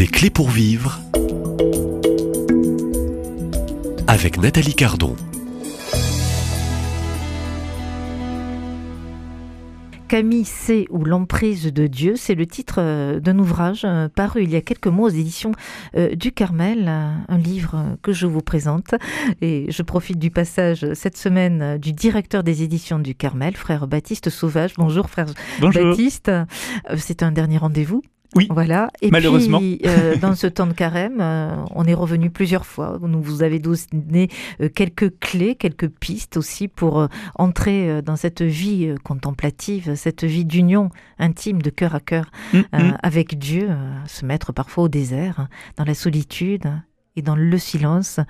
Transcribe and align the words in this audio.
Des 0.00 0.06
clés 0.06 0.30
pour 0.30 0.48
vivre 0.48 0.98
avec 4.06 4.38
Nathalie 4.38 4.74
Cardon. 4.74 5.14
Camille 10.08 10.46
C. 10.46 10.86
ou 10.88 11.04
l'emprise 11.04 11.70
de 11.70 11.86
Dieu, 11.86 12.14
c'est 12.16 12.34
le 12.34 12.46
titre 12.46 12.76
euh, 12.78 13.20
d'un 13.20 13.38
ouvrage 13.38 13.82
euh, 13.84 14.08
paru 14.08 14.42
il 14.42 14.50
y 14.50 14.56
a 14.56 14.62
quelques 14.62 14.86
mois 14.86 15.08
aux 15.08 15.12
éditions 15.12 15.52
euh, 15.98 16.14
du 16.14 16.32
Carmel, 16.32 16.88
un 16.88 17.38
livre 17.38 17.98
que 18.02 18.14
je 18.14 18.26
vous 18.26 18.40
présente. 18.40 18.94
Et 19.42 19.66
je 19.68 19.82
profite 19.82 20.18
du 20.18 20.30
passage 20.30 20.94
cette 20.94 21.18
semaine 21.18 21.76
du 21.76 21.92
directeur 21.92 22.42
des 22.42 22.62
éditions 22.62 23.00
du 23.00 23.14
Carmel, 23.14 23.54
frère 23.54 23.86
Baptiste 23.86 24.30
Sauvage. 24.30 24.72
Bonjour 24.78 25.10
frère 25.10 25.26
Baptiste. 25.60 26.30
C'est 26.96 27.22
un 27.22 27.32
dernier 27.32 27.58
rendez-vous 27.58 28.02
oui. 28.36 28.46
Voilà. 28.50 28.90
Et 29.02 29.10
malheureusement. 29.10 29.58
Puis, 29.58 29.80
euh, 29.86 30.16
dans 30.16 30.34
ce 30.34 30.46
temps 30.46 30.66
de 30.66 30.72
carême, 30.72 31.18
euh, 31.20 31.56
on 31.74 31.84
est 31.84 31.94
revenu 31.94 32.30
plusieurs 32.30 32.64
fois. 32.64 32.98
Vous, 33.00 33.20
vous 33.20 33.42
avez 33.42 33.58
donné 33.58 34.28
euh, 34.60 34.68
quelques 34.68 35.18
clés, 35.18 35.56
quelques 35.56 35.88
pistes 35.88 36.36
aussi 36.36 36.68
pour 36.68 37.08
entrer 37.34 38.02
dans 38.02 38.16
cette 38.16 38.42
vie 38.42 38.94
contemplative, 39.02 39.94
cette 39.96 40.24
vie 40.24 40.44
d'union 40.44 40.90
intime 41.18 41.62
de 41.62 41.70
cœur 41.70 41.94
à 41.94 42.00
cœur 42.00 42.30
mm, 42.52 42.58
mm. 42.58 42.98
avec 43.02 43.38
Dieu, 43.38 43.70
se 44.06 44.24
mettre 44.24 44.52
parfois 44.52 44.84
au 44.84 44.88
désert, 44.88 45.48
dans 45.76 45.84
la 45.84 45.94
solitude 45.94 46.70
et 47.16 47.22
dans 47.22 47.36
le 47.36 47.58
silence 47.58 48.20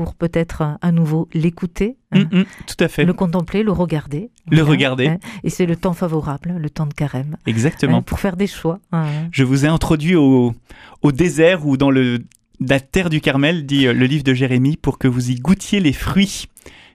pour 0.00 0.14
peut-être 0.14 0.78
à 0.80 0.92
nouveau 0.92 1.28
l'écouter, 1.34 1.98
hein. 2.12 2.20
mm, 2.20 2.38
mm, 2.38 2.44
tout 2.66 2.82
à 2.82 2.88
fait, 2.88 3.04
le 3.04 3.12
contempler, 3.12 3.62
le 3.62 3.70
regarder, 3.70 4.30
le 4.50 4.62
regarder. 4.62 5.08
Hein. 5.08 5.18
et 5.44 5.50
c'est 5.50 5.66
le 5.66 5.76
temps 5.76 5.92
favorable, 5.92 6.54
le 6.58 6.70
temps 6.70 6.86
de 6.86 6.94
carême. 6.94 7.36
Exactement. 7.44 7.98
Hein, 7.98 8.02
pour 8.02 8.18
faire 8.18 8.36
des 8.36 8.46
choix. 8.46 8.78
Je 9.30 9.44
vous 9.44 9.66
ai 9.66 9.68
introduit 9.68 10.16
au, 10.16 10.54
au 11.02 11.12
désert 11.12 11.66
ou 11.66 11.76
dans 11.76 11.90
le 11.90 12.20
la 12.66 12.80
terre 12.80 13.10
du 13.10 13.20
Carmel, 13.20 13.66
dit 13.66 13.86
euh, 13.86 13.92
le 13.92 14.06
livre 14.06 14.24
de 14.24 14.32
Jérémie, 14.32 14.78
pour 14.78 14.98
que 14.98 15.08
vous 15.08 15.30
y 15.30 15.34
goûtiez 15.34 15.80
les 15.80 15.92
fruits 15.92 16.46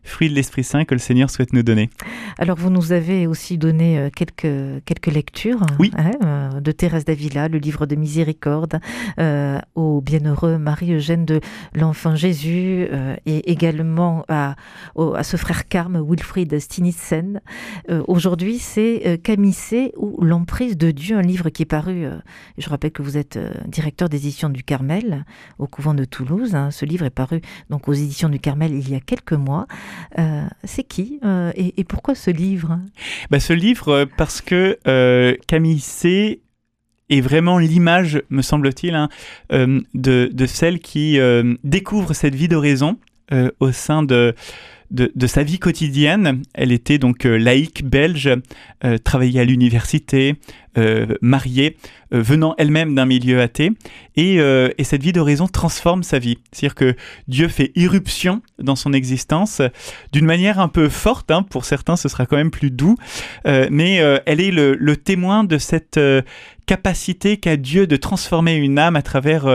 fruit 0.06 0.30
de 0.30 0.36
l'Esprit 0.36 0.64
Saint 0.64 0.86
que 0.86 0.94
le 0.94 1.00
Seigneur 1.00 1.30
souhaite 1.30 1.53
nous 1.53 1.64
donner. 1.64 1.89
Alors 2.38 2.58
vous 2.58 2.70
nous 2.70 2.92
avez 2.92 3.28
aussi 3.28 3.58
donné 3.58 3.98
euh, 3.98 4.09
quelques, 4.09 4.84
quelques 4.86 5.08
lectures 5.08 5.66
oui. 5.80 5.92
hein, 5.98 6.11
euh, 6.23 6.59
de 6.61 6.72
Thérèse 6.72 7.06
d'Avila, 7.06 7.48
le 7.48 7.58
livre 7.58 7.86
de 7.86 7.95
miséricorde 7.95 8.80
euh, 9.20 9.59
au 9.76 10.02
bienheureux 10.02 10.58
Marie-Eugène 10.58 11.26
de 11.26 11.39
l'Enfant 11.73 12.16
Jésus 12.16 12.88
et 13.26 13.52
également 13.52 14.26
à, 14.28 14.56
à 14.98 15.23
ce 15.23 15.38
frère 15.38 15.67
Carme 15.67 16.03
Wilfried 16.08 16.59
Stinitzen. 16.59 17.42
Aujourd'hui 18.08 18.59
c'est 18.59 19.20
Camissé 19.23 19.92
ou 19.98 20.23
l'emprise 20.23 20.78
de 20.78 20.92
Dieu, 20.92 21.17
un 21.17 21.22
livre 21.22 21.50
qui 21.50 21.64
est 21.64 21.66
paru, 21.66 22.06
je 22.58 22.70
rappelle 22.70 22.92
que 22.92 23.02
vous 23.02 23.17
êtes 23.17 23.39
directeur 23.67 24.09
des 24.09 24.17
éditions 24.17 24.50
du 24.50 24.64
Carmel 24.64 25.26
au 25.59 25.67
couvent 25.67 25.94
de 25.94 26.06
Toulouse. 26.06 26.56
Hein. 26.56 26.72
Ce 26.72 26.86
livre 26.86 27.06
est 27.06 27.09
paru 27.09 27.42
donc 27.70 27.88
aux 27.88 27.94
éditions 27.94 28.30
du 28.30 28.39
Carmel 28.39 28.73
il 28.73 28.89
y 28.89 28.95
a 28.95 29.00
quelques 29.00 29.33
mois. 29.33 29.67
Euh, 30.18 30.46
c'est 30.64 30.84
qui 30.84 31.20
euh, 31.24 31.52
et, 31.56 31.84
pourquoi 31.84 32.16
ce 32.16 32.32
livre? 32.32 32.80
Bah, 33.30 33.40
Ce 33.40 33.54
livre, 33.54 33.90
euh, 33.90 34.06
parce 34.18 34.42
que 34.42 34.78
Camille 35.48 35.80
C 35.80 36.42
est 37.10 37.22
vraiment 37.22 37.60
l'image, 37.60 38.22
me 38.30 38.42
semble-t-il, 38.42 38.96
hein, 38.96 39.10
de, 39.52 40.30
de, 40.32 40.46
celle 40.46 40.80
qui 40.80 41.20
découvre 41.64 42.14
cette 42.14 42.34
vie 42.34 42.48
d'oraison 42.48 42.98
au 43.60 43.72
sein 43.72 44.02
de 44.02 44.34
de, 44.91 45.28
sa 45.28 45.44
vie 45.44 45.59
quotidienne. 45.59 46.41
Elle 46.53 46.72
était 46.72 46.97
donc 46.97 47.25
euh, 47.25 47.38
laïque 47.38 47.86
belge, 47.86 48.30
euh, 48.83 48.97
travaillait 48.97 49.42
à 49.42 49.45
l'université, 49.45 50.36
euh, 50.77 51.16
mariée, 51.22 51.77
venant 52.11 52.53
elle-même 52.58 52.95
d'un 52.95 53.05
milieu 53.05 53.42
athée. 53.42 53.72
Et, 54.16 54.39
cette 54.83 55.02
vie 55.02 55.11
d'oraison 55.11 55.47
transforme 55.47 56.03
sa 56.03 56.19
vie. 56.19 56.38
C'est-à-dire 56.52 56.75
que 56.75 56.95
Dieu 57.27 57.47
fait 57.47 57.72
irruption 57.75 58.42
dans 58.60 58.76
son 58.76 58.93
existence 58.93 59.61
d'une 60.11 60.26
manière 60.26 60.60
un 60.60 60.67
peu 60.67 60.89
forte. 60.89 61.31
Hein. 61.31 61.43
pour 61.43 61.65
certains, 61.65 61.95
ce 61.95 62.08
sera 62.08 62.26
quand 62.26 62.37
même 62.37 62.52
plus 62.52 62.71
doux. 62.71 62.95
mais 63.45 63.95
elle 64.26 64.39
est 64.39 64.52
le, 64.52 64.76
le, 64.76 64.98
témoin 64.98 65.43
de 65.43 65.58
cette 65.58 65.99
capacité 66.67 67.37
qu'a 67.37 67.58
Dieu 67.58 67.87
de 67.87 67.95
transformer 67.95 68.55
une 68.55 68.77
âme 68.77 68.95
à 68.95 69.02
travers 69.02 69.48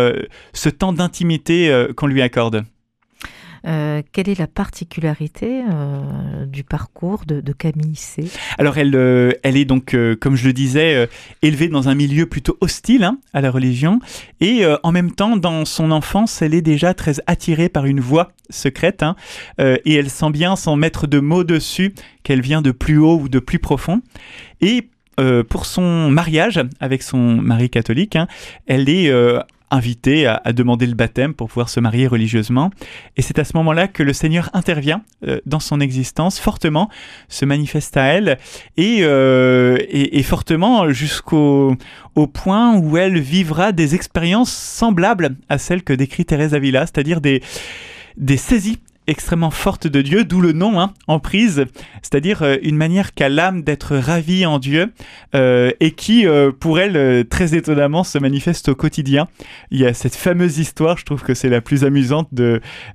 ce 0.52 0.68
temps 0.68 0.92
d'intimité 0.92 1.86
qu'on 1.96 2.08
lui 2.08 2.22
accorde. 2.22 2.64
Euh, 3.66 4.02
quelle 4.12 4.28
est 4.28 4.38
la 4.38 4.46
particularité 4.46 5.62
euh, 5.70 6.46
du 6.46 6.64
parcours 6.64 7.24
de, 7.26 7.52
Camille 7.52 7.96
C? 7.96 8.24
Alors 8.58 8.78
elle, 8.78 8.94
euh, 8.94 9.32
est 9.42 9.64
donc, 9.64 9.96
comme 10.20 10.36
je 10.36 10.46
le 10.46 10.52
disais, 10.52 11.08
élevée 11.42 11.68
dans 11.68 11.88
un 11.88 11.94
milieu 11.94 12.26
plutôt 12.26 12.56
hostile 12.60 13.04
hein, 13.04 13.18
à 13.34 13.40
la 13.40 13.50
religion, 13.50 14.00
et 14.40 14.64
en 14.82 14.92
même 14.92 15.12
temps, 15.12 15.36
dans 15.36 15.64
son 15.64 15.90
enfance, 15.90 16.42
elle 16.42 16.54
est 16.54 16.62
déjà 16.62 16.94
très 16.94 17.14
attirée 17.26 17.68
par 17.68 17.86
une 17.86 18.00
voix 18.00 18.32
secrète, 18.48 19.02
hein, 19.02 19.16
et 19.58 19.94
elle 19.94 20.10
sent 20.10 20.30
bien, 20.30 20.56
sans 20.56 20.76
mettre 20.76 21.06
de 21.06 21.20
mots 21.20 21.44
dessus, 21.44 21.94
qu'elle 22.22 22.40
vient 22.40 22.62
de 22.62 22.70
plus 22.70 22.98
haut 22.98 23.18
ou 23.18 23.28
de 23.28 23.38
plus 23.38 23.58
profond. 23.58 24.00
Et 24.60 24.88
pour 25.48 25.66
son 25.66 26.10
mariage 26.10 26.60
avec 26.80 27.02
son 27.02 27.18
mari 27.18 27.68
catholique, 27.68 28.16
hein, 28.16 28.26
elle 28.66 28.88
est 28.88 29.12
invité 29.70 30.26
à, 30.26 30.40
demander 30.52 30.86
le 30.86 30.94
baptême 30.94 31.34
pour 31.34 31.48
pouvoir 31.48 31.68
se 31.68 31.80
marier 31.80 32.06
religieusement. 32.06 32.70
Et 33.16 33.22
c'est 33.22 33.38
à 33.38 33.44
ce 33.44 33.56
moment-là 33.56 33.88
que 33.88 34.02
le 34.02 34.12
Seigneur 34.12 34.50
intervient 34.52 35.02
euh, 35.26 35.40
dans 35.46 35.60
son 35.60 35.80
existence 35.80 36.38
fortement, 36.38 36.88
se 37.28 37.44
manifeste 37.44 37.96
à 37.96 38.04
elle 38.04 38.38
et, 38.76 38.98
euh, 39.02 39.78
et, 39.88 40.22
fortement 40.22 40.90
jusqu'au 40.90 41.76
au 42.14 42.26
point 42.26 42.76
où 42.76 42.96
elle 42.96 43.18
vivra 43.18 43.72
des 43.72 43.94
expériences 43.94 44.52
semblables 44.52 45.36
à 45.48 45.58
celles 45.58 45.82
que 45.82 45.92
décrit 45.92 46.24
Thérèse 46.24 46.54
Avila, 46.54 46.86
c'est-à-dire 46.86 47.20
des 47.20 47.42
des 48.16 48.36
saisies 48.36 48.80
extrêmement 49.10 49.50
forte 49.50 49.88
de 49.88 50.02
Dieu, 50.02 50.24
d'où 50.24 50.40
le 50.40 50.52
nom, 50.52 50.80
hein, 50.80 50.94
emprise, 51.08 51.66
c'est-à-dire 52.00 52.42
euh, 52.42 52.56
une 52.62 52.76
manière 52.76 53.12
qu'a 53.12 53.28
l'âme 53.28 53.62
d'être 53.62 53.96
ravie 53.96 54.46
en 54.46 54.58
Dieu 54.60 54.92
euh, 55.34 55.72
et 55.80 55.90
qui, 55.90 56.26
euh, 56.26 56.52
pour 56.52 56.78
elle, 56.78 57.26
très 57.28 57.54
étonnamment, 57.56 58.04
se 58.04 58.18
manifeste 58.18 58.68
au 58.68 58.74
quotidien. 58.76 59.26
Il 59.72 59.80
y 59.80 59.86
a 59.86 59.94
cette 59.94 60.14
fameuse 60.14 60.58
histoire, 60.58 60.96
je 60.96 61.04
trouve 61.04 61.22
que 61.22 61.34
c'est 61.34 61.48
la 61.48 61.60
plus 61.60 61.84
amusante 61.84 62.28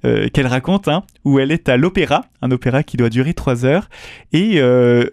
qu'elle 0.01 0.47
raconte, 0.47 0.87
hein, 0.87 1.03
où 1.25 1.39
elle 1.39 1.51
est 1.51 1.67
à 1.67 1.75
l'opéra, 1.75 2.25
un 2.41 2.51
opéra 2.51 2.83
qui 2.83 2.95
doit 2.95 3.09
durer 3.09 3.33
trois 3.33 3.65
heures, 3.65 3.89
et 4.31 4.55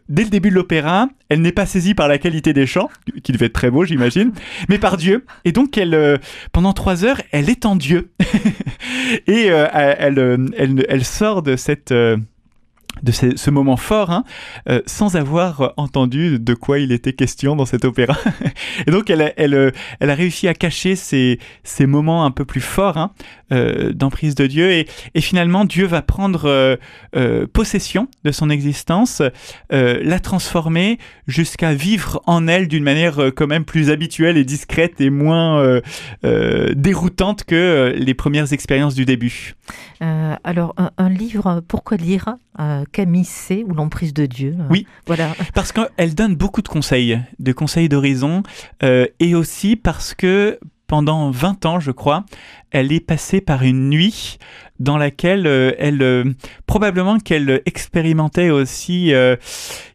dès 0.09 0.25
le 0.25 0.31
début 0.31 0.51
de 0.51 0.55
l'opéra, 0.55 1.09
elle 1.29 1.41
n'est 1.41 1.53
pas 1.53 1.67
saisie 1.67 1.95
par 1.95 2.09
la 2.09 2.19
qualité 2.19 2.53
des 2.53 2.67
chants, 2.67 2.91
qui 3.25 3.33
devait 3.33 3.47
être 3.47 3.53
très 3.53 3.71
beau, 3.71 3.85
j'imagine, 3.85 4.33
mais 4.69 4.79
par 4.79 4.97
Dieu. 4.97 5.25
Et 5.45 5.53
donc, 5.53 5.77
elle, 5.77 6.21
pendant 6.53 6.73
trois 6.73 7.05
heures, 7.05 7.21
elle 7.33 7.51
est 7.51 7.67
en 7.67 7.77
Dieu. 7.77 8.11
et 9.27 9.47
elle, 9.47 10.53
elle, 10.57 10.87
elle 10.89 11.05
sort 11.05 11.43
de 11.43 11.57
cette 11.57 11.93
euh, 11.93 12.17
de 13.03 13.13
ce, 13.13 13.51
moment 13.51 13.77
fort 13.77 14.11
hein, 14.11 14.25
euh, 14.69 14.81
sans 14.87 15.17
avoir 15.17 15.75
entendu 15.77 16.39
de 16.39 16.55
quoi 16.55 16.79
il 16.79 16.93
était 16.93 17.13
question 17.13 17.57
dans 17.57 17.67
cet 17.67 17.85
opéra. 17.85 18.17
et 18.87 18.91
donc 18.91 19.11
euh, 19.11 19.31
elle 19.37 20.11
a 20.11 20.15
réussi 20.15 20.49
à 20.49 20.55
cacher 20.55 20.97
ces, 20.97 21.39
moments 21.81 22.25
un 22.25 22.31
peu 22.31 22.45
plus 22.45 22.61
forts 22.61 22.97
hein, 22.97 23.11
d'emprise 23.95 24.35
de 24.35 24.47
Dieu 24.47 24.71
et, 24.71 24.87
finalement 25.21 25.65
Dieu 25.65 25.87
va 25.87 26.03
prendre 26.03 26.79
possession 27.53 28.09
de 28.25 28.33
son 28.33 28.51
existence, 28.51 29.23
la 29.71 30.21
transformer 30.21 30.99
jusqu'à 31.27 31.75
vivre 31.75 32.23
en 32.27 32.47
elle 32.49 32.69
d'une 32.69 32.85
manière 32.85 33.19
quand 33.37 33.47
même 33.47 33.65
plus 33.65 33.91
habituelle 33.91 34.37
et 34.37 34.45
discrète 34.45 35.01
et 35.01 35.11
moins 35.11 35.81
déroutante 36.23 37.45
que 37.45 37.95
les 37.97 38.15
premières 38.15 38.53
expériences 38.53 38.95
du 38.95 39.05
début. 39.05 39.55
Euh, 40.03 40.35
alors, 40.43 40.75
un, 40.99 41.09
livre, 41.09 41.63
pourquoi 41.69 41.97
lire 41.97 42.37
euh, 42.59 42.85
Camille 42.93 43.25
C 43.25 43.65
ou 43.67 43.75
l'emprise 43.75 44.15
de 44.15 44.27
Dieu. 44.27 44.55
Euh, 44.59 44.65
Oui, 44.71 44.87
voilà. 45.07 45.35
parce 45.55 45.73
qu'elle 45.73 46.15
donne 46.15 46.35
beaucoup 46.37 46.63
de 46.63 46.69
conseils, 46.69 47.21
de 47.39 47.53
conseils 47.53 47.89
d'horizon, 47.89 48.43
et 48.83 49.35
aussi 49.35 49.77
parce 49.77 50.15
que 50.15 50.59
pendant 50.87 51.31
20 51.31 51.65
ans, 51.67 51.81
je 51.81 51.91
crois, 51.91 52.25
elle 52.71 52.93
est 52.93 53.01
passée 53.01 53.41
par 53.41 53.63
une 53.63 53.89
nuit 53.89 54.39
dans 54.79 54.99
laquelle 54.99 55.47
elle, 55.79 56.35
probablement 56.67 57.19
qu'elle 57.19 57.63
expérimentait 57.65 58.51
aussi 58.51 59.13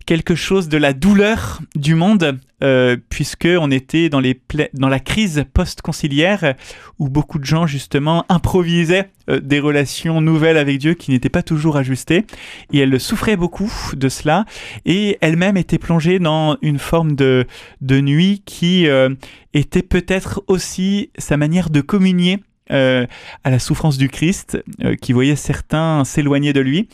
quelque 0.05 0.33
chose 0.35 0.69
de 0.69 0.77
la 0.77 0.93
douleur 0.93 1.61
du 1.75 1.93
monde, 1.93 2.39
euh, 2.63 2.97
puisque 3.09 3.47
on 3.47 3.69
était 3.69 4.09
dans, 4.09 4.19
les 4.19 4.39
dans 4.73 4.89
la 4.89 4.99
crise 4.99 5.45
post-conciliaire 5.53 6.55
où 6.97 7.07
beaucoup 7.07 7.37
de 7.37 7.45
gens 7.45 7.67
justement 7.67 8.25
improvisaient 8.29 9.09
euh, 9.29 9.39
des 9.39 9.59
relations 9.59 10.21
nouvelles 10.21 10.57
avec 10.57 10.79
Dieu 10.79 10.95
qui 10.95 11.11
n'étaient 11.11 11.29
pas 11.29 11.43
toujours 11.43 11.77
ajustées, 11.77 12.25
et 12.73 12.79
elle 12.79 12.99
souffrait 12.99 13.35
beaucoup 13.35 13.71
de 13.93 14.09
cela, 14.09 14.45
et 14.85 15.17
elle-même 15.21 15.57
était 15.57 15.77
plongée 15.77 16.17
dans 16.17 16.57
une 16.61 16.79
forme 16.79 17.15
de, 17.15 17.45
de 17.81 18.01
nuit 18.01 18.41
qui 18.45 18.87
euh, 18.87 19.09
était 19.53 19.83
peut-être 19.83 20.43
aussi 20.47 21.11
sa 21.17 21.37
manière 21.37 21.69
de 21.69 21.81
communier 21.81 22.39
à 22.69 23.49
la 23.49 23.59
souffrance 23.59 23.97
du 23.97 24.09
Christ, 24.09 24.63
qui 25.01 25.13
voyait 25.13 25.35
certains 25.35 26.03
s'éloigner 26.05 26.53
de 26.53 26.59
lui. 26.59 26.87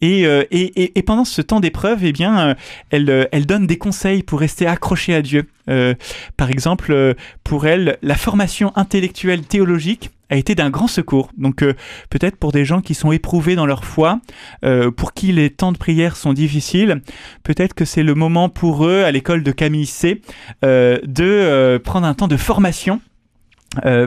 Et, 0.00 0.22
et, 0.50 1.02
pendant 1.02 1.24
ce 1.24 1.42
temps 1.42 1.60
d'épreuve, 1.60 2.04
eh 2.04 2.12
bien, 2.12 2.56
elle, 2.90 3.46
donne 3.46 3.66
des 3.66 3.78
conseils 3.78 4.22
pour 4.22 4.40
rester 4.40 4.66
accrochée 4.66 5.14
à 5.14 5.22
Dieu. 5.22 5.46
par 6.36 6.50
exemple, 6.50 7.14
pour 7.44 7.66
elle, 7.66 7.98
la 8.02 8.16
formation 8.16 8.72
intellectuelle 8.76 9.42
théologique 9.42 10.10
a 10.30 10.36
été 10.36 10.54
d'un 10.54 10.70
grand 10.70 10.86
secours. 10.86 11.30
Donc 11.36 11.62
euh, 11.62 11.74
peut-être 12.08 12.36
pour 12.36 12.52
des 12.52 12.64
gens 12.64 12.80
qui 12.80 12.94
sont 12.94 13.12
éprouvés 13.12 13.56
dans 13.56 13.66
leur 13.66 13.84
foi, 13.84 14.20
euh, 14.64 14.90
pour 14.90 15.12
qui 15.12 15.32
les 15.32 15.50
temps 15.50 15.72
de 15.72 15.78
prière 15.78 16.16
sont 16.16 16.32
difficiles, 16.32 17.02
peut-être 17.42 17.74
que 17.74 17.84
c'est 17.84 18.02
le 18.02 18.14
moment 18.14 18.48
pour 18.48 18.86
eux 18.86 19.02
à 19.02 19.10
l'école 19.10 19.42
de 19.42 19.52
Camille 19.52 19.86
C 19.86 20.22
euh, 20.64 20.98
de 21.04 21.78
prendre 21.84 22.06
un 22.06 22.14
temps 22.14 22.28
de 22.28 22.36
formation 22.36 23.00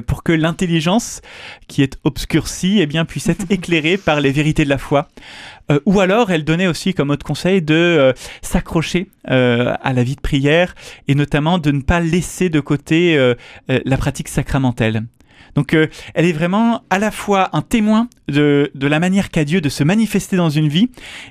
pour 0.08 0.24
que 0.24 0.34
l'intelligence 0.34 1.22
qui 1.68 1.84
est 1.84 1.98
obscurcie 2.04 2.80
eh 2.82 2.86
bien, 2.86 3.06
puisse 3.06 3.30
être 3.30 3.46
éclairée 3.50 3.98
par 3.98 4.20
les 4.20 4.32
vérités 4.32 4.66
de 4.66 4.70
la 4.70 4.78
foi. 4.78 5.08
ou 5.86 6.00
alors, 6.00 6.32
elle 6.32 6.44
donnait 6.44 6.68
aussi 6.68 6.94
comme 6.94 7.10
autre 7.10 7.26
conseil 7.26 7.62
de 7.62 8.14
s'accrocher 8.42 9.10
à 9.26 9.94
la 9.94 10.04
vie 10.04 10.16
de 10.16 10.22
prière 10.22 10.76
et 11.08 11.16
notamment 11.16 11.60
de 11.60 11.72
ne 11.72 11.82
pas 11.82 12.02
laisser 12.02 12.50
de 12.50 12.60
côté 12.60 13.34
la 13.68 13.98
pratique 13.98 14.28
sacramentelle. 14.28 15.04
Donc 15.56 15.74
euh, 15.74 15.88
elle 16.14 16.26
est 16.26 16.34
vraiment 16.34 16.84
à 16.90 17.00
la 17.00 17.12
fois 17.12 17.50
un 17.54 17.62
témoin 17.62 18.08
de, 18.28 18.72
la 18.76 19.00
manière 19.00 19.30
qu'a 19.30 19.46
Dieu 19.46 19.62
de 19.62 19.70
se 19.70 19.84
manifester 19.84 20.36
dans 20.36 20.50
une 20.50 20.68
vie, 20.68 20.90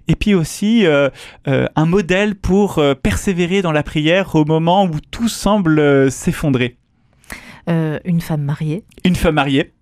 et 0.08 0.14
puis 0.14 0.34
aussi 0.34 0.86
euh, 0.86 1.10
euh, 1.48 1.66
un 1.74 1.86
modèle 1.86 2.34
pour 2.34 2.82
persévérer 3.02 3.62
dans 3.62 3.72
la 3.72 3.82
prière 3.82 4.34
au 4.34 4.44
moment 4.44 4.84
où 4.84 5.00
tout 5.10 5.28
semble 5.28 6.10
s'effondrer. 6.10 6.76
Une 7.68 8.20
femme 8.20 8.42
mariée. 8.42 8.84
Une 9.04 9.16
femme 9.16 9.34
mariée 9.36 9.72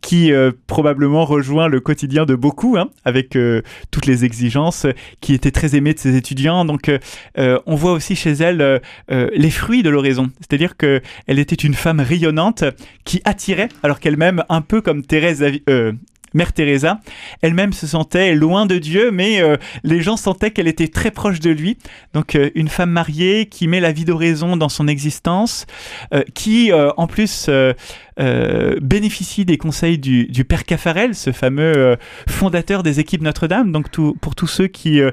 qui 0.00 0.32
euh, 0.32 0.52
probablement 0.66 1.24
rejoint 1.24 1.68
le 1.68 1.80
quotidien 1.80 2.24
de 2.24 2.34
beaucoup, 2.34 2.76
hein, 2.76 2.90
avec 3.04 3.36
euh, 3.36 3.62
toutes 3.90 4.06
les 4.06 4.24
exigences, 4.24 4.86
qui 5.20 5.34
était 5.34 5.50
très 5.50 5.76
aimée 5.76 5.94
de 5.94 5.98
ses 5.98 6.16
étudiants. 6.16 6.64
Donc, 6.64 6.90
euh, 7.38 7.58
on 7.66 7.74
voit 7.74 7.92
aussi 7.92 8.16
chez 8.16 8.32
elle 8.32 8.80
les 9.08 9.50
fruits 9.50 9.82
de 9.82 9.90
l'oraison. 9.90 10.30
C'est-à-dire 10.40 10.76
qu'elle 10.76 11.02
était 11.26 11.54
une 11.54 11.74
femme 11.74 12.00
rayonnante 12.00 12.64
qui 13.04 13.20
attirait, 13.24 13.68
alors 13.82 14.00
qu'elle-même, 14.00 14.44
un 14.48 14.60
peu 14.60 14.80
comme 14.80 15.02
Thérèse, 15.02 15.44
Mère 16.34 16.52
Teresa, 16.52 17.00
elle-même 17.42 17.72
se 17.72 17.86
sentait 17.86 18.34
loin 18.34 18.66
de 18.66 18.78
Dieu, 18.78 19.10
mais 19.10 19.42
les 19.84 20.00
gens 20.00 20.16
sentaient 20.16 20.50
qu'elle 20.50 20.68
était 20.68 20.88
très 20.88 21.10
proche 21.10 21.40
de 21.40 21.50
lui. 21.50 21.76
Donc 22.14 22.38
une 22.54 22.68
femme 22.68 22.90
mariée 22.90 23.46
qui 23.46 23.68
met 23.68 23.80
la 23.80 23.92
vie 23.92 24.04
d'oraison 24.04 24.56
dans 24.56 24.68
son 24.68 24.88
existence, 24.88 25.66
qui 26.34 26.72
en 26.72 27.06
plus 27.06 27.48
euh, 28.20 28.76
bénéficie 28.82 29.46
des 29.46 29.56
conseils 29.56 29.98
du, 29.98 30.44
père 30.44 30.64
Caffarel, 30.64 31.14
ce 31.14 31.32
fameux 31.32 31.76
euh, 31.76 31.96
fondateur 32.28 32.82
des 32.82 33.00
équipes 33.00 33.22
Notre-Dame. 33.22 33.72
Donc 33.72 33.88
pour 33.88 34.34
tous 34.34 34.46
ceux 34.46 34.66
qui 34.66 35.00
euh, 35.00 35.10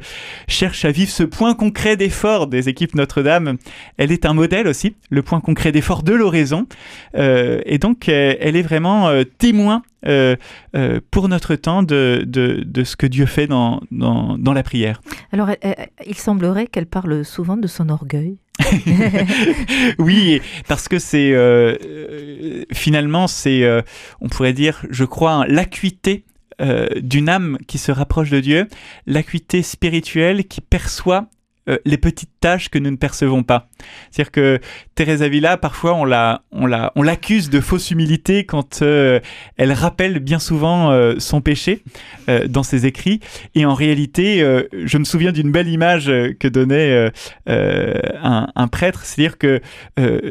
cherchent 0.49 0.83
à 0.83 0.91
vivre 0.91 1.09
ce 1.09 1.23
point 1.23 1.53
concret 1.53 1.95
d'effort 1.95 2.47
des 2.47 2.67
équipes 2.67 2.95
Notre-Dame, 2.95 3.57
elle 3.97 4.11
est 4.11 4.25
un 4.25 4.33
modèle 4.33 4.67
aussi, 4.67 4.95
le 5.09 5.21
point 5.21 5.39
concret 5.39 5.71
d'effort 5.71 6.03
de 6.03 6.13
l'oraison. 6.13 6.67
et 7.15 7.77
donc 7.79 8.09
elle 8.09 8.55
est 8.55 8.61
vraiment 8.61 9.09
témoin 9.37 9.83
pour 11.11 11.29
notre 11.29 11.55
temps 11.55 11.83
de, 11.83 12.23
de, 12.25 12.83
ce 12.83 12.95
que 12.95 13.07
Dieu 13.07 13.25
fait 13.25 13.47
dans, 13.47 13.81
dans, 13.91 14.37
dans 14.37 14.53
la 14.53 14.63
prière. 14.63 15.01
Alors, 15.31 15.49
il 16.05 16.15
semblerait 16.15 16.67
qu'elle 16.67 16.85
parle 16.85 17.25
souvent 17.25 17.57
de 17.57 17.67
son 17.67 17.89
orgueil. 17.89 18.37
oui, 19.99 20.41
parce 20.67 20.87
que 20.87 20.99
c'est 20.99 21.31
euh, 21.33 22.63
finalement 22.71 23.27
c'est, 23.27 23.63
euh, 23.63 23.81
on 24.21 24.29
pourrait 24.29 24.53
dire, 24.53 24.83
je 24.89 25.05
crois, 25.05 25.45
l'acuité 25.47 26.25
euh, 26.61 26.87
d'une 26.97 27.29
âme 27.29 27.57
qui 27.67 27.77
se 27.77 27.91
rapproche 27.91 28.29
de 28.29 28.39
Dieu, 28.39 28.67
l'acuité 29.05 29.61
spirituelle 29.61 30.45
qui 30.45 30.61
perçoit 30.61 31.27
les 31.85 31.97
petites 31.97 32.31
tâches 32.39 32.69
que 32.69 32.79
nous 32.79 32.91
ne 32.91 32.95
percevons 32.95 33.43
pas. 33.43 33.69
C'est-à-dire 34.11 34.31
que 34.31 34.59
Thérèse 34.95 35.21
Avila, 35.21 35.57
parfois, 35.57 35.93
on 35.93 36.05
la, 36.05 36.41
on 36.51 36.65
la, 36.65 36.91
on 36.95 37.03
l'accuse 37.03 37.49
de 37.49 37.59
fausse 37.59 37.91
humilité 37.91 38.45
quand 38.45 38.81
euh, 38.81 39.19
elle 39.57 39.71
rappelle 39.71 40.19
bien 40.19 40.39
souvent 40.39 40.91
euh, 40.91 41.15
son 41.19 41.41
péché 41.41 41.83
euh, 42.29 42.47
dans 42.47 42.63
ses 42.63 42.85
écrits. 42.85 43.19
Et 43.55 43.65
en 43.65 43.73
réalité, 43.73 44.43
je 44.73 44.97
me 44.97 45.03
souviens 45.03 45.31
d'une 45.31 45.51
belle 45.51 45.67
image 45.67 46.11
que 46.39 46.47
donnait 46.47 47.11
un, 47.47 48.47
un, 48.55 48.67
prêtre, 48.67 49.05
c'est-à-dire 49.05 49.37
que 49.37 49.61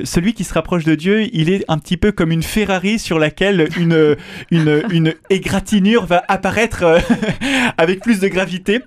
celui 0.04 0.34
qui 0.34 0.44
se 0.44 0.54
rapproche 0.54 0.84
de 0.84 0.94
Dieu, 0.94 1.28
il 1.32 1.50
est 1.50 1.64
un 1.68 1.78
petit 1.78 1.96
peu 1.96 2.12
comme 2.12 2.30
une 2.30 2.42
Ferrari 2.42 2.98
sur 2.98 3.18
laquelle 3.18 3.68
une, 3.78 4.16
une, 4.50 4.82
une 4.90 5.14
égratignure 5.30 6.06
va 6.06 6.24
apparaître 6.28 6.98
avec 7.78 8.00
plus 8.00 8.20
de 8.20 8.28
gravité 8.28 8.80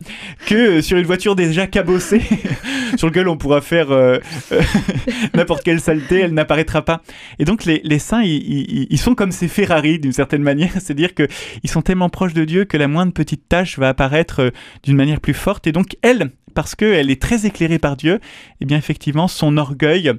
que 0.45 0.81
sur 0.81 0.97
une 0.97 1.05
voiture 1.05 1.35
déjà 1.35 1.67
cabossée 1.67 2.21
sur 2.97 3.07
lequel 3.07 3.27
on 3.27 3.37
pourra 3.37 3.61
faire 3.61 3.89
n'importe 5.33 5.63
quelle 5.63 5.79
saleté, 5.79 6.19
elle 6.19 6.33
n'apparaîtra 6.33 6.83
pas. 6.83 7.01
Et 7.37 7.45
donc 7.45 7.65
les, 7.65 7.99
saints, 7.99 8.23
ils, 8.23 8.97
sont 8.97 9.15
comme 9.15 9.31
ces 9.31 9.47
Ferrari 9.47 9.99
d'une 9.99 10.13
certaine 10.13 10.43
manière, 10.43 10.71
c'est-à-dire 10.73 11.13
qu'ils 11.13 11.69
sont 11.69 11.81
tellement 11.81 12.09
proches 12.09 12.33
de 12.33 12.45
Dieu 12.45 12.65
que 12.65 12.77
la 12.77 12.87
moindre 12.87 13.13
petite 13.13 13.47
tâche 13.47 13.77
va 13.77 13.89
apparaître 13.89 14.41
euh, 14.41 14.51
d'une 14.83 14.95
manière 14.95 15.19
plus 15.19 15.33
forte. 15.33 15.67
Et 15.67 15.71
donc 15.71 15.97
elle, 16.01 16.31
parce 16.53 16.75
qu'elle 16.75 17.11
est 17.11 17.21
très 17.21 17.45
éclairée 17.45 17.79
par 17.79 17.95
Dieu, 17.95 18.19
eh 18.61 18.65
bien 18.65 18.77
effectivement, 18.77 19.27
son 19.27 19.57
orgueil 19.57 20.11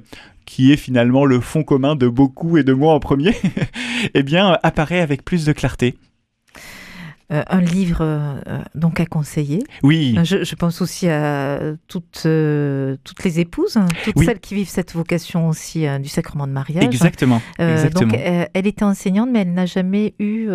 qui 0.45 0.71
est 0.71 0.77
finalement 0.77 1.25
le 1.25 1.39
fond 1.39 1.63
commun 1.63 1.95
de 1.95 2.07
beaucoup 2.07 2.57
et 2.57 2.63
de 2.63 2.73
moi 2.73 2.93
en 2.93 2.99
premier, 2.99 3.35
eh 4.13 4.23
bien 4.23 4.57
apparaît 4.63 5.01
avec 5.01 5.23
plus 5.23 5.45
de 5.45 5.53
clarté. 5.53 5.95
Euh, 7.31 7.43
un 7.49 7.61
livre 7.61 7.99
euh, 8.01 8.59
donc 8.75 8.99
à 8.99 9.05
conseiller. 9.05 9.63
Oui. 9.83 10.15
Euh, 10.17 10.23
je, 10.25 10.55
pense 10.55 10.81
aussi 10.81 11.07
à 11.07 11.59
toutes, 11.87 12.27
toutes 13.03 13.23
les 13.23 13.39
épouses, 13.39 13.77
hein, 13.77 13.87
toutes 14.03 14.23
celles 14.23 14.39
qui 14.39 14.55
vivent 14.55 14.67
cette 14.67 14.93
vocation 14.93 15.47
aussi 15.47 15.85
du 15.99 16.09
sacrement 16.09 16.45
de 16.45 16.51
mariage. 16.51 16.83
Exactement. 16.83 17.41
Donc, 17.57 18.13
elle 18.15 18.67
était 18.67 18.83
enseignante, 18.83 19.29
mais 19.31 19.41
elle 19.41 19.53
n'a 19.53 19.65
jamais 19.65 20.13
eu 20.19 20.49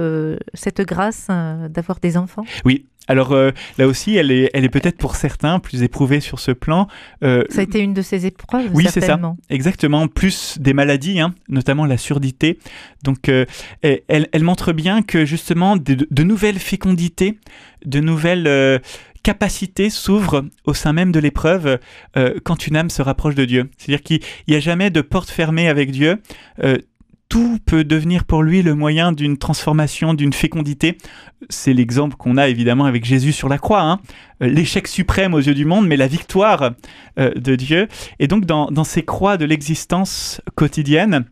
cette 0.54 0.82
grâce 0.82 1.28
d'avoir 1.28 1.98
des 2.00 2.16
enfants. 2.16 2.44
Oui, 2.64 2.84
alors 3.08 3.32
euh, 3.32 3.50
là 3.78 3.86
aussi, 3.86 4.16
elle 4.16 4.30
est, 4.30 4.50
elle 4.52 4.64
est 4.64 4.68
peut-être 4.68 4.98
pour 4.98 5.16
certains 5.16 5.58
plus 5.58 5.82
éprouvée 5.82 6.20
sur 6.20 6.38
ce 6.38 6.50
plan. 6.50 6.88
Euh, 7.22 7.44
ça 7.50 7.60
a 7.60 7.62
été 7.62 7.80
une 7.80 7.94
de 7.94 8.02
ses 8.02 8.26
épreuves. 8.26 8.70
Oui, 8.74 8.86
c'est 8.90 9.00
ça. 9.00 9.18
Exactement. 9.50 10.08
Plus 10.08 10.58
des 10.58 10.72
maladies, 10.72 11.20
hein, 11.20 11.34
notamment 11.48 11.86
la 11.86 11.96
surdité. 11.96 12.58
Donc, 13.02 13.28
euh, 13.28 13.44
elle, 13.82 14.28
elle, 14.32 14.42
montre 14.42 14.72
bien 14.72 15.02
que 15.02 15.24
justement 15.24 15.76
de, 15.76 16.22
nouvelles 16.22 16.58
fécondités, 16.58 17.38
de 17.84 18.00
nouvelles 18.00 18.80
capacités 19.22 19.90
s'ouvrent 19.90 20.44
au 20.64 20.74
sein 20.74 20.92
même 20.92 21.12
de 21.12 21.18
l'épreuve 21.18 21.78
quand 22.44 22.66
une 22.66 22.76
âme 22.76 22.90
se 22.90 23.02
rapproche 23.02 23.34
de 23.34 23.44
Dieu. 23.44 23.70
C'est-à-dire 23.76 24.02
qu'il 24.02 24.20
n'y 24.48 24.54
a 24.54 24.60
jamais 24.60 24.90
de 24.90 25.00
porte 25.00 25.30
fermée 25.30 25.68
avec 25.68 25.90
Dieu 25.90 26.20
tout 27.28 27.58
peut 27.64 27.84
devenir 27.84 28.24
pour 28.24 28.42
lui 28.42 28.62
le 28.62 28.74
moyen 28.74 29.12
d'une 29.12 29.36
transformation, 29.36 30.14
d'une 30.14 30.32
fécondité. 30.32 30.98
C'est 31.50 31.72
l'exemple 31.72 32.16
qu'on 32.16 32.36
a 32.36 32.48
évidemment 32.48 32.84
avec 32.84 33.04
Jésus 33.04 33.32
sur 33.32 33.48
la 33.48 33.58
croix, 33.58 33.82
hein. 33.82 34.00
euh, 34.42 34.48
l'échec 34.48 34.86
suprême 34.86 35.34
aux 35.34 35.40
yeux 35.40 35.54
du 35.54 35.64
monde, 35.64 35.86
mais 35.86 35.96
la 35.96 36.06
victoire 36.06 36.72
euh, 37.18 37.32
de 37.34 37.56
Dieu. 37.56 37.88
Et 38.18 38.28
donc 38.28 38.44
dans, 38.44 38.84
ces 38.84 39.02
croix 39.02 39.36
de 39.36 39.44
l'existence 39.44 40.40
quotidienne, 40.54 41.26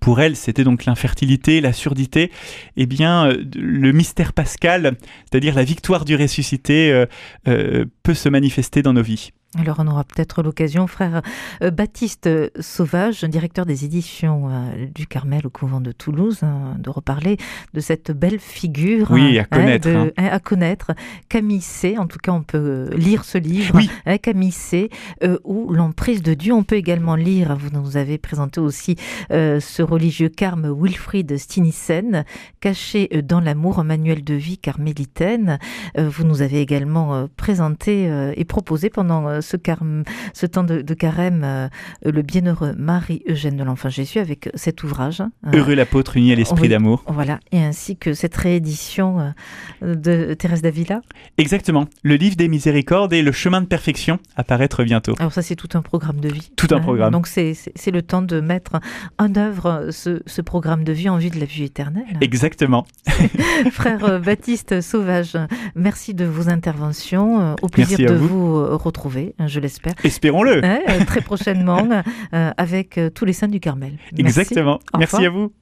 pour 0.00 0.20
elle, 0.20 0.36
c'était 0.36 0.64
donc 0.64 0.84
l'infertilité, 0.84 1.60
la 1.60 1.72
surdité. 1.72 2.30
Eh 2.76 2.86
bien, 2.86 3.26
euh, 3.26 3.44
le 3.54 3.92
mystère 3.92 4.32
pascal, 4.32 4.96
c'est-à-dire 5.30 5.54
la 5.54 5.64
victoire 5.64 6.04
du 6.04 6.16
ressuscité, 6.16 7.04
peut 7.44 8.14
se 8.14 8.28
manifester 8.28 8.82
dans 8.82 8.92
nos 8.92 9.02
vies. 9.02 9.30
Alors 9.58 9.76
on 9.80 9.88
aura 9.88 10.04
peut-être 10.04 10.44
l'occasion, 10.44 10.86
frère 10.86 11.22
euh, 11.60 11.72
Baptiste 11.72 12.28
Sauvage, 12.60 13.24
directeur 13.24 13.66
des 13.66 13.84
éditions 13.84 14.48
euh, 14.48 14.86
du 14.94 15.08
Carmel 15.08 15.44
au 15.44 15.50
couvent 15.50 15.80
de 15.80 15.90
Toulouse, 15.90 16.44
hein, 16.44 16.76
de 16.78 16.88
reparler 16.88 17.36
de 17.74 17.80
cette 17.80 18.12
belle 18.12 18.38
figure 18.38 19.10
oui, 19.10 19.40
à 19.40 19.42
hein, 19.42 19.46
connaître, 19.50 19.88
hein. 19.88 20.10
à 20.16 20.38
connaître, 20.38 20.92
Camille 21.28 21.62
C. 21.62 21.98
En 21.98 22.06
tout 22.06 22.20
cas, 22.22 22.30
on 22.30 22.44
peut 22.44 22.90
lire 22.94 23.24
ce 23.24 23.38
livre, 23.38 23.74
oui. 23.74 23.90
Camille 24.22 24.52
C. 24.52 24.88
Euh, 25.24 25.38
ou 25.42 25.72
l'emprise 25.72 26.22
de 26.22 26.34
Dieu. 26.34 26.52
On 26.52 26.62
peut 26.62 26.76
également 26.76 27.16
lire. 27.16 27.56
Vous 27.56 27.70
nous 27.70 27.96
avez 27.96 28.18
présenté 28.18 28.60
aussi 28.60 28.96
ce 29.30 29.82
religieux 29.82 30.28
carme 30.28 30.72
Wilfried 30.80 31.36
Stinissen, 31.36 32.24
caché 32.60 33.08
dans 33.24 33.40
l'amour, 33.40 33.80
un 33.80 33.84
manuel 33.84 34.22
de 34.22 34.34
vie 34.34 34.58
carmélitaine. 34.58 35.58
vous 35.96 36.24
nous 36.24 36.42
avez 36.42 36.60
également 36.60 37.26
présenté 37.36 38.10
et 38.36 38.44
proposé 38.44 38.90
pendant 38.90 39.39
ce, 39.40 39.56
carme, 39.56 40.04
ce 40.32 40.46
temps 40.46 40.64
de, 40.64 40.94
carême, 40.94 41.70
le 42.04 42.22
bienheureux 42.22 42.74
Marie-Eugène 42.76 43.56
de 43.56 43.64
l'Enfant 43.64 43.88
Jésus 43.88 44.18
avec 44.18 44.50
cet 44.54 44.82
ouvrage. 44.82 45.22
Heureux 45.52 45.74
l'apôtre 45.74 46.16
uni 46.16 46.32
à 46.32 46.34
l'esprit 46.34 46.68
d'amour. 46.68 47.04
Voilà, 47.06 47.40
et 47.52 47.60
ainsi 47.60 47.96
que 47.96 48.14
cette 48.14 48.36
réédition 48.36 49.34
de 49.82 50.34
Thérèse 50.34 50.62
d'Avila. 50.62 51.00
Exactement, 51.38 51.86
le 52.02 52.16
livre 52.16 52.36
des 52.36 52.48
miséricordes 52.48 53.12
et 53.12 53.22
le 53.22 53.32
chemin 53.32 53.60
de 53.60 53.66
perfection 53.66 54.18
apparaître 54.36 54.84
bientôt. 54.84 55.14
Alors 55.18 55.32
ça 55.32 55.42
c'est 55.42 55.56
tout 55.56 55.68
un 55.74 55.82
programme 55.82 56.20
de 56.20 56.28
vie. 56.28 56.50
Tout 56.56 56.68
un 56.70 56.80
programme. 56.80 57.12
Donc 57.12 57.26
c'est 57.26 57.54
le 57.90 58.02
temps 58.02 58.22
de 58.22 58.40
mettre 58.40 58.80
en 59.18 59.34
œuvre 59.36 59.88
ce, 59.90 60.22
ce 60.26 60.42
programme 60.42 60.84
de 60.84 60.92
vie 60.92 61.08
en 61.08 61.18
vue 61.18 61.30
de 61.30 61.38
la 61.38 61.46
vie 61.46 61.64
éternelle. 61.64 62.18
Exactement. 62.20 62.86
Frère 63.72 64.20
Baptiste 64.20 64.80
Sauvage, 64.80 65.36
merci 65.74 66.14
de 66.14 66.24
vos 66.24 66.48
interventions. 66.48 67.40
Euh, 67.40 67.54
au 67.62 67.68
plaisir 67.68 67.98
de 67.98 68.14
vous. 68.14 68.56
Euh, 68.56 68.76
retrouver, 68.76 69.29
hein, 69.38 69.46
je 69.46 69.60
l'espère. 69.60 69.94
Espérons-le. 70.04 70.62
Euh, 70.64 71.04
très 71.06 71.20
prochainement 71.20 71.88
avec 72.32 72.98
tous 73.14 73.24
les 73.24 73.32
saints 73.32 73.48
du 73.48 73.60
Carmel. 73.60 73.98
Exactement. 74.16 74.80
merci 74.98 75.24
à 75.26 75.30
vous. 75.30 75.52